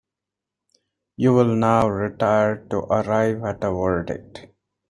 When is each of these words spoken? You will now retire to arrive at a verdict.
You 1.15 1.31
will 1.35 1.55
now 1.55 1.87
retire 1.87 2.65
to 2.71 2.77
arrive 2.77 3.43
at 3.43 3.63
a 3.63 3.69
verdict. 3.71 4.47